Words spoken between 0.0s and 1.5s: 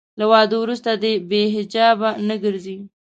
له واده وروسته دې بې